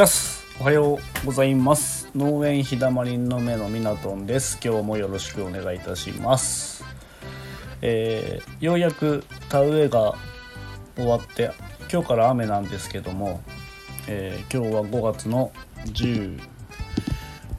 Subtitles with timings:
[0.00, 2.08] チャスおはようございます。
[2.16, 4.58] 農園ひだまりんの目のみなとんです。
[4.64, 6.82] 今日もよろしくお願いいたします。
[7.82, 10.14] えー、ようやく田植えが
[10.96, 11.50] 終わって
[11.92, 13.42] 今日から雨なんですけども、
[14.08, 15.52] えー、今日は5月の
[15.84, 16.40] 10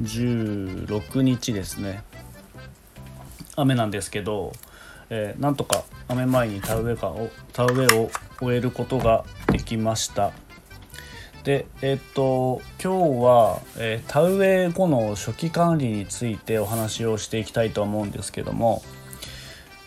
[0.02, 2.02] 16日ですね。
[3.55, 4.52] 雨なんですけど、
[5.12, 7.13] えー、なんとか雨前に田植えが
[7.53, 10.31] 田植えを終えることができました。
[11.44, 18.84] でえっと今日は、えー、田植え後の初期管理についてお話をしていきたいと思うんですけども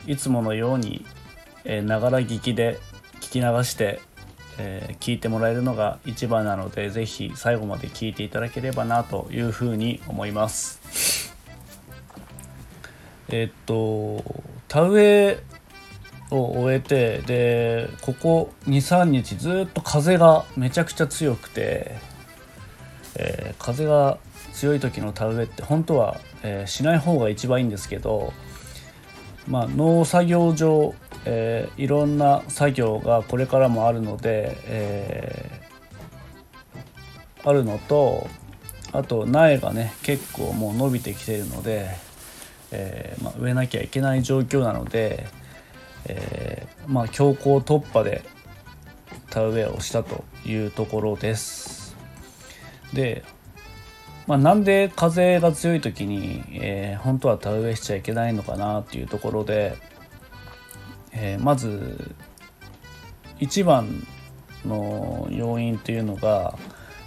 [0.07, 1.07] いつものように
[1.65, 2.79] ながら聞きで
[3.21, 4.01] 聞き流して、
[4.59, 11.34] えー、聞いてもらえるのが一番なので是非最後まで聞いていただければなというふうに思います。
[13.29, 14.23] えっと
[14.69, 15.54] 田植え
[16.34, 21.97] を終えてでここ23日ずっと風がめちゃくちゃ強くて、
[23.17, 24.19] えー、風が
[24.53, 28.33] 強い時の田植えって本当は、えー、しない方が一番いいんですけど
[29.48, 30.94] まあ、農作業上、
[31.27, 35.61] えー、いろんな作業がこれからもあるので、え、
[37.44, 38.27] あるのと
[38.92, 41.91] あと苗がね結構もう伸びてきているので、
[42.70, 45.27] え、まあ、植えなきゃいけない状況なので、
[46.06, 48.22] えまあ、強行突破で
[49.30, 51.97] 田植えをしたというところです。
[52.92, 53.24] で
[54.27, 59.77] まあ、なんで風が強い時に、えー、本当は田植えしちゃいけないのかなっていうところで、
[61.12, 62.14] えー、まず
[63.38, 64.06] 一番
[64.64, 66.56] の要因というのが、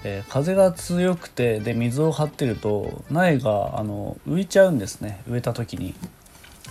[0.03, 5.95] えー、風が強くてで水を張ってると苗があの浮いちゃうんですね植えた時に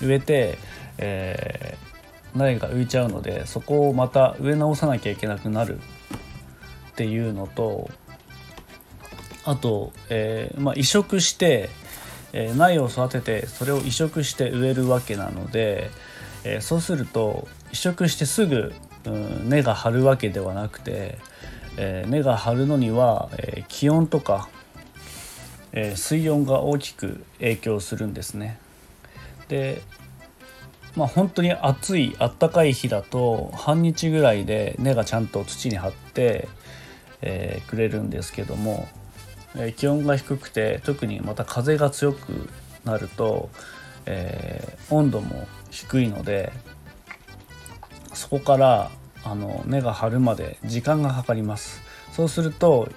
[0.01, 0.59] 植えて、
[0.99, 1.79] え、
[2.37, 7.91] 苗が浮いちゃうのでそこをまた植え直さなきゃいけなくなるっていうのと
[9.45, 11.69] あと、えーまあ、移植して、
[12.33, 15.91] えー、苗を育ててそれを移植して植えるわけなので、
[16.45, 18.75] えー、そうすると移植してすぐ、
[19.05, 21.19] うん、根が張るわけではなくて、
[21.77, 24.49] え、根が張るのには、え、気温とか、
[25.73, 28.59] え、水温が大きく影響するんですね。
[29.49, 29.83] で
[30.97, 36.49] まあ本当に暑いあったかい日だと半日ぐらいで根がちゃんと土に張って、
[37.23, 38.89] えー、くれるんですけども
[39.59, 42.49] え気温が低くて特にまた風が強く
[42.85, 43.49] なると、
[44.07, 46.53] えー、温度も低いので
[48.13, 48.91] そこから
[49.25, 51.83] あの根が張るまで時間がかかります。
[52.13, 52.89] そうすると、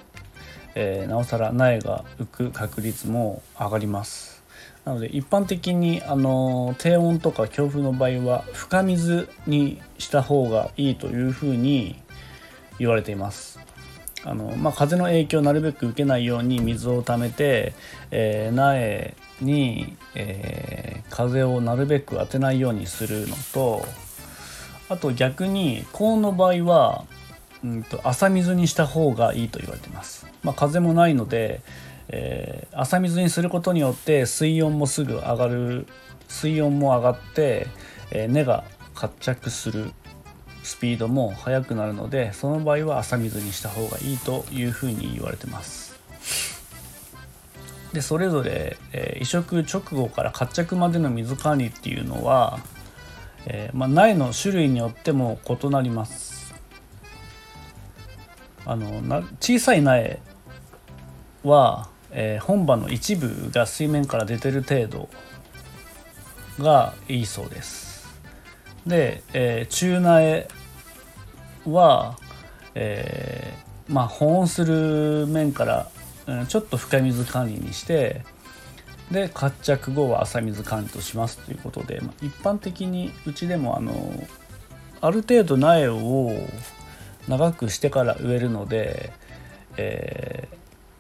[0.76, 4.39] え、なおさら苗が浮く確率も上がります。
[4.86, 12.02] なので一般的にあの低温とか強風の場合は深水にした方がいいというふうに
[12.80, 13.60] 言われています
[14.24, 17.74] あの、まあ、風の影響をなるべく受けないように水をためて、
[18.12, 23.86] えー、苗に、えー、風をなるべく当てないようにするのと
[24.90, 27.06] あと逆に高温の場合は、
[27.64, 30.26] うんと、朝水にした方がいいと言われています。
[30.44, 31.62] まあ、風もないので、
[32.10, 35.88] えー、朝水にすることによって水温もすぐ上がる
[36.28, 37.68] 水温も上がって、
[38.12, 38.64] え根が
[38.96, 39.92] 活着する
[40.64, 46.00] スピードも速くなるのでその場合は朝水にした方がいいというふうに言われてます。
[47.94, 52.60] でそれぞれ、えー、移植直後から活着までの水管理っていうのは、
[53.48, 56.54] えー、まあ、苗の種類によっても異なります。
[58.66, 60.20] あのな小さい苗
[61.44, 65.10] は、えー、本葉の一部が水面から出てる程度
[66.60, 68.08] がいいそうです。
[68.88, 70.48] で、えー、中苗
[71.66, 72.18] は、
[72.76, 75.90] えー、まあ保温する面から、
[76.28, 78.24] うん、ちょっと深水管理にして
[79.12, 83.94] で活着後は浅水管理としますということで、まあ、一般的にうちでもあの
[85.02, 86.32] ある程度苗を
[87.28, 89.12] 長くしてから植えるので、
[89.78, 90.39] えー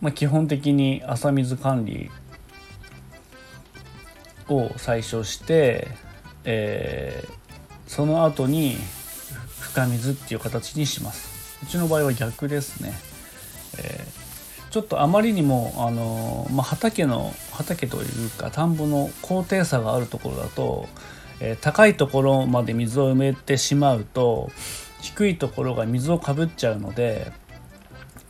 [0.02, 2.10] まあ、基本的に浅水管理
[4.48, 5.88] を最初して、
[6.46, 7.32] えー、
[7.88, 8.78] その後に
[9.60, 11.60] 深水っていう形にします。
[11.64, 12.94] うちの場合は逆ですね、
[13.78, 20.88] えー、ちょっとあまりにもあの、まあ、畑の畑というか田んぼの高低差があるところだと、
[21.42, 24.52] え、高いところまで水を埋めてしまうと
[25.02, 27.32] 低いところが水をかぶっちゃうので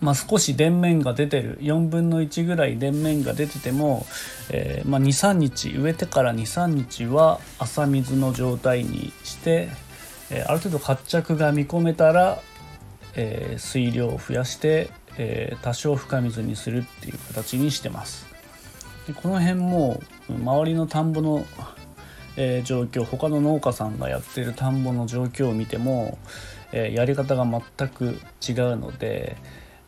[0.01, 1.57] まあ、少し電面が出てる。
[1.59, 4.05] 4分の1ぐらい電面が出てても、
[4.49, 9.69] えー、まあ、23日植えてから23日は朝水の状態にして、
[10.29, 12.39] えー、ある程度活着が見込めたら、
[13.15, 18.25] えー、水量を増やして、え、多少深水にするっていう形にしてます。
[19.05, 21.45] でこの辺も周りの田んぼの、
[22.37, 26.17] え、状況他の農家さんがやってる田んぼの状況を見ても、
[26.71, 29.35] え、やり方が全く違うので、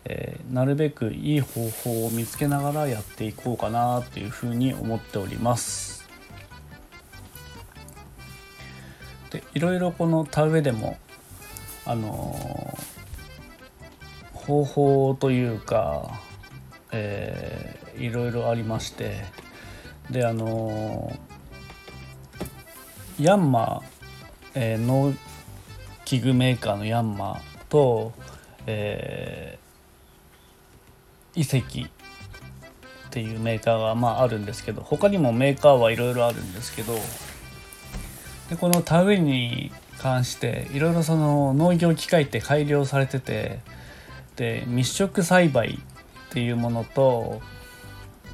[0.06, 6.08] えー、なるべくいい方法を見つけながらやっていこうかなっていうふうに思っております。
[9.30, 10.98] でいろいろこの田植えでも
[11.86, 12.78] あの
[14.34, 16.20] 方法というか、
[16.92, 19.24] えー、いろいろありまして
[20.10, 21.14] であの
[23.20, 23.84] ヤンマー、
[24.56, 25.14] えー、農
[26.06, 27.40] 機具メーカーのヤンマー
[27.70, 28.12] と、
[28.68, 29.71] えー、
[31.36, 31.90] 遺跡っ
[33.10, 36.96] ていうメーカーがまああるんですけど他にもメーカーはいろいろあるんですけど
[38.50, 43.60] でこの田植えに関していろいろその農業機械って改良されてて
[44.36, 45.80] で密植栽培
[46.30, 47.42] っていうものと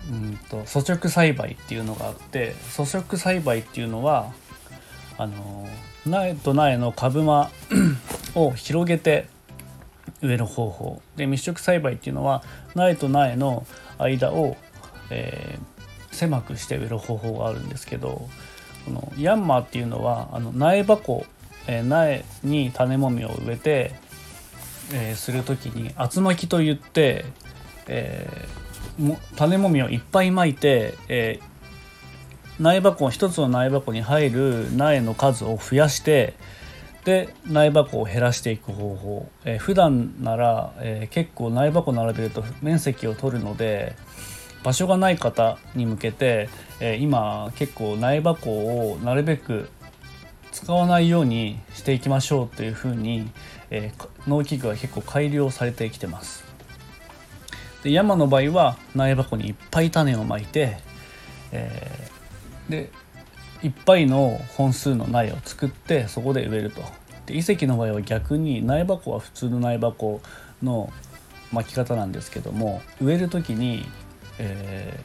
[0.10, 4.32] うんと粗直栽培っていうのがあって粗直栽培っていうのは
[5.18, 5.68] あの
[6.06, 7.50] 苗と苗の株間
[8.36, 9.28] を広げて
[10.22, 11.02] 植える方法。
[11.16, 12.44] で密植栽培っていうのは
[12.76, 13.66] 苗と苗の
[13.98, 14.58] 間を、
[15.10, 18.28] えー、狭くして植える方法があるんですけど
[18.86, 21.26] このヤンマーっていうのはあの苗箱、
[21.68, 23.94] えー、苗に種もみを植えて、
[24.94, 27.26] えー、する時に厚巻きといって、
[27.88, 36.34] えー、種もみをいっぱいまいて、えー、苗箱一つの苗箱に入る苗の数を増やして
[37.08, 43.96] で苗箱を減らしていく方法、え、普段なら、えー、結構苗箱並べると面積を取るので
[44.62, 46.50] 場所がない方に向けて、
[46.82, 48.50] えー、今結構苗箱
[48.92, 49.70] をなるべく
[50.52, 53.32] 使わないようにしていきましょうというふうに、
[53.70, 56.44] えー、農機具は結構改良されてきてます。
[57.84, 60.80] で山の場合は苗箱にいっぱい種をまいて、
[61.54, 62.90] えー、で
[63.64, 66.82] いっぱいの本数の苗を作ってそこで植えると。
[67.26, 70.22] で遺跡の場合は逆に苗箱は普通の苗箱
[70.64, 70.92] の
[71.52, 73.86] 巻き方なんですけども植える時に、
[74.40, 74.98] え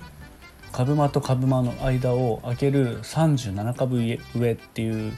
[0.70, 5.12] ー、株間と株間の間を開ける37株植えっていう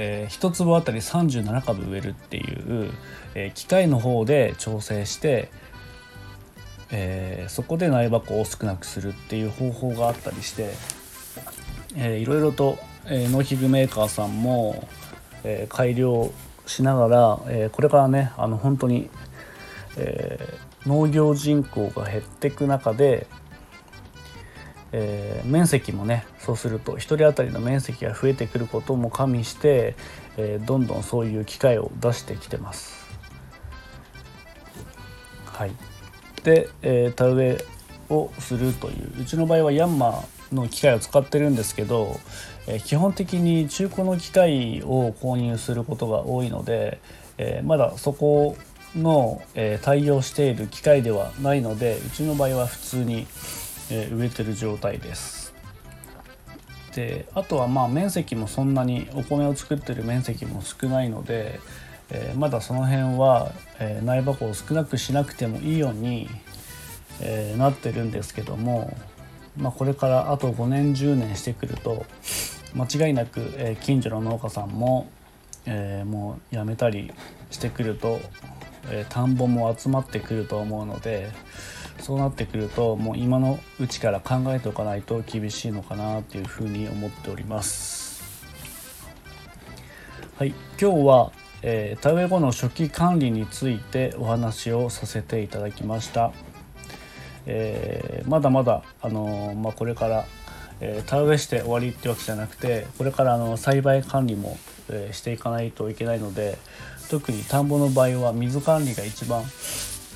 [0.00, 2.92] えー、1粒あたり37株植えるっていう、
[3.34, 5.50] えー、機械の方で調整して、
[6.92, 10.70] えー、そこで苗箱を少なくするっていう方法があったりして、
[11.96, 14.88] えー、いろいろと、えー、農機具メーカーさんも、
[15.44, 16.30] えー、改良
[16.66, 19.08] しながら、えー、これからねあの本当に、
[19.96, 23.26] えー、農業人口が減っていく中で、
[24.92, 29.96] えー、面積もねそうすると1人当たりの面積が増えてくることも加味して、
[30.36, 33.08] えー、どんどんそういう機会を出してきてます。
[35.46, 35.72] はい、
[36.44, 37.64] で、えー、田植え
[38.10, 42.20] をするといううちの場合はヤンマーの機械を使ってるんですけど、
[42.66, 47.00] え、基本的に中古の機械を購入することが多いので、
[47.38, 48.56] え、まだそこ
[48.94, 53.26] の、え対応している機械ではないのでうちの場合は普通に、
[53.90, 55.54] え植えてる状態です。
[56.94, 61.60] であとはまあ面積もそんなにお米を作ってる面積も少ないので、
[62.10, 66.28] え、まだその辺は、え、苗箱を少なくしなくてもいいように、
[67.20, 68.96] え、なってるんですけども、
[69.58, 72.06] まあ、これからあと5年10年してくると
[72.74, 75.10] 間違いなく、え近所の農家さんも、
[75.66, 77.12] えもうやめたり
[77.50, 78.20] してくると、
[78.90, 81.30] え田んぼも集まってくると思うので、
[82.00, 88.22] そうなってくるともう今のうちから考えておかないと厳しいのかなというふうに思っております。
[90.36, 90.54] はい。
[90.80, 96.32] 今日は、えー、田植え後の初期管理についてお話をさせていただきました、
[97.48, 100.26] えー、まだまだ、あの、まあ、これから
[100.80, 104.56] えー、田植えして終わりってわけじゃなくてこれからあの栽培管理も、
[104.88, 106.56] えー、していかないといけないので
[107.10, 109.42] 特に田んぼの場合は水管理が一番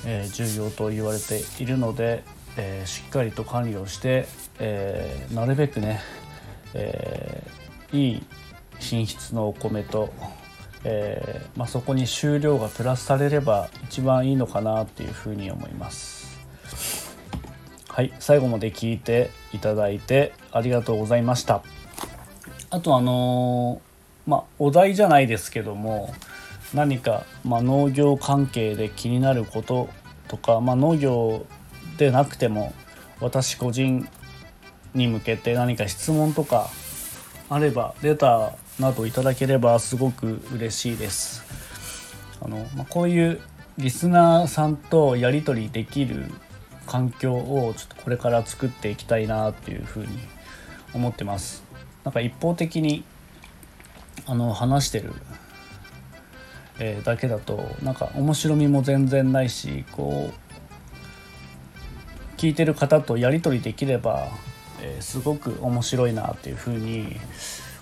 [0.05, 2.23] え重要と言われているので、
[2.57, 4.27] えしっかりと管理をして、
[4.59, 6.01] えなるべくね、
[6.73, 7.43] え
[7.93, 8.23] いい
[8.79, 10.13] 品質のお米と、
[10.83, 17.02] えまあ、そこに収量がプラスされれば一番いいのかなっていうふうに思います。
[17.93, 21.61] はい最後まで聞いていただいてありがとうございました。
[22.71, 26.11] あとあのー、まあお題じゃないですけども
[26.73, 29.89] 何か、まあ、農業関係で気になること
[30.27, 31.45] とか、まあ、農業
[31.99, 32.73] でなくても
[33.19, 34.09] 私個人
[34.95, 36.71] に向けて何か質問とか
[37.47, 41.43] あればレターなどいただければすごく嬉しいです。
[42.41, 43.39] あのまあ、こういう
[43.77, 46.25] リスナーさんとやり取りできる
[46.85, 50.19] 環境をちょっとこれから作っていきたいなっていうふうに
[50.93, 51.63] 思ってます。
[52.03, 53.03] なんか一方的に
[54.25, 55.13] あの話してる、
[56.79, 64.27] えー、だけだとなんか面白みも全然ないしこう聞いてる方とやり取りできれば、
[64.81, 67.15] えー、すごく面白いなっていうふうに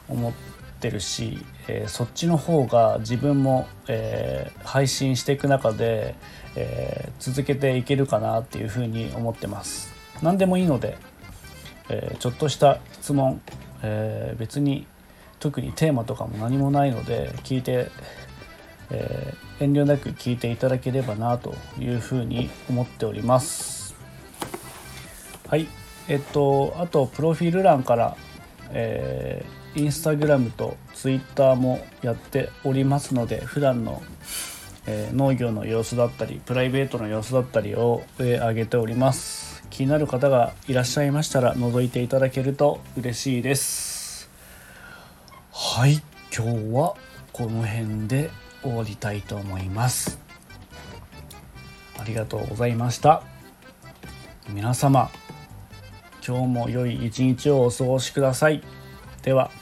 [0.08, 6.16] 思っててるし、えー、そっちの方が自分も、えー、配信していく中で、
[6.58, 9.94] え続けていけるかなっていうふうに思ってます。
[10.22, 10.98] 何でもいいので、
[11.88, 13.42] えちょっとした質問、
[13.84, 14.86] え別に
[15.40, 17.90] 特にテーマとかも何もないので聞いて、
[18.90, 23.96] え遠慮なく聞いていただければなというふうに思っております。
[25.48, 25.68] はい
[26.08, 28.18] えっとあとプロフィール欄から、
[28.72, 34.02] えー、インスタグラムとツイッターもやっておりますので普段の、
[34.86, 39.64] えー、農業の様子だったりプライベートの様子だったりを、えー、上げております。
[39.70, 44.30] 気になる方がいらっしゃいましたら覗いていただけると嬉しいです。
[45.52, 46.02] はい。
[46.36, 46.96] 今日は
[47.32, 48.30] この辺で
[48.62, 50.20] 終わりたいと思います。
[51.98, 53.24] ありがとうございました。
[54.50, 55.10] 皆様
[56.26, 58.62] 今日も良い一日をお過ごしください。
[59.24, 59.61] では。